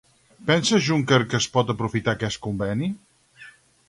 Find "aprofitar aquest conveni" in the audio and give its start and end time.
1.73-2.89